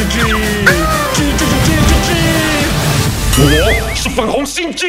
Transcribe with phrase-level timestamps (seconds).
[0.00, 0.20] 唧唧
[1.12, 2.10] 唧唧唧唧唧
[3.38, 4.86] 我是粉红心机。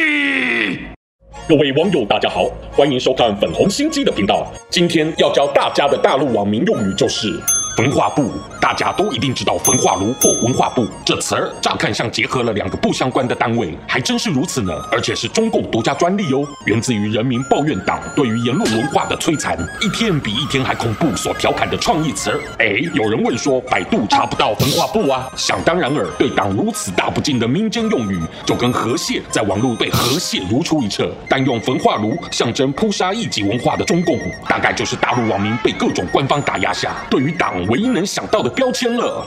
[1.46, 4.50] 各位网友大家好欢迎收看粉红心机的频道。
[4.70, 7.28] 今天要教大家的大陆网民用语就是
[7.74, 8.30] 焚化部，
[8.60, 14.72] 大家都一定知道焚化炉或文化部这词儿，乍看像结合了两个不相关的单位，还真是如此呢。
[14.90, 22.40] 而且是中共独家专利哦，源自于人民抱怨党对于言论文化的摧残，一天比一天还恐怖所调侃的创意词儿。
[22.58, 25.30] 哎，有人问说，百度查不到焚化部啊？
[25.34, 31.10] 想当然尔，对党如此大不敬的民间用语，就跟河蟹在网络被河蟹如出一辙。
[31.26, 37.61] 但用焚化炉象征扑杀异己文化的中共，大概就是大陆网民被各种官方打压下，对于党。
[37.68, 39.26] 唯一能想到的标签了，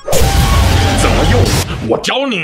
[1.01, 1.24] 怎么？
[1.87, 2.37] 我教你。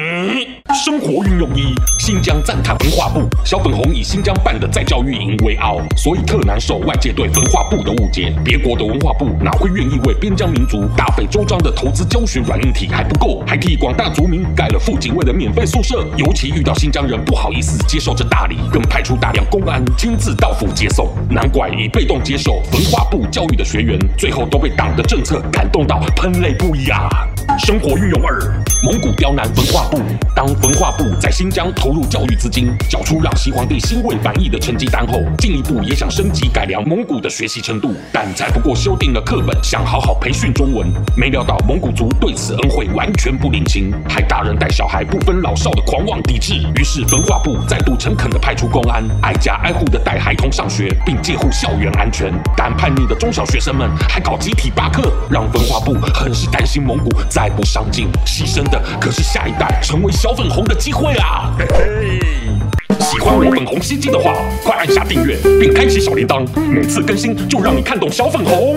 [0.83, 8.33] 生活运用一：新疆赞叹文化部，小粉红以新疆办的再教育营为傲，所以特难受外界对文化部的误解。
[8.43, 16.05] 别国的文化部哪会愿意为边疆民族大费周章的投资教学软硬体还不够，还替广大族民盖了副警卫的免费宿舍。
[16.17, 21.09] 尤其遇到新疆人不好意思接受这大礼，更派出大量公安亲自到府接送。
[21.29, 27.09] 难怪已被动接受文化部教育的学员，最后都被党的政策感动到喷泪不已啊！
[27.59, 28.39] 生活运用二：
[28.83, 29.99] 蒙古刁难文化部，
[30.35, 46.55] 当文化部在新疆投入教育资金，缴出让西皇帝欣慰满意的成绩单后，进一步也想升级改良蒙古的学习程度，但才不过修订了课本，想好好培训中文，没料到蒙古族对此恩惠完全不领情，还大人带小孩不分老少的狂妄抵制。
[46.75, 52.33] 于是文化部再度诚恳地派出公安，挨家挨户地带孩童上学，并戒护校园安全。
[52.55, 61.49] 但叛逆的中小学生们还搞集体罢课，让文化部很是担心蒙古再不上进，牺牲的可是下一代成为小粉红的机会啊！
[61.57, 62.19] 嘿嘿，
[62.99, 64.35] 喜欢我粉红心机的话，
[64.65, 68.75] 快按下订阅并开启小铃铛，每次更新就让你看懂小粉红。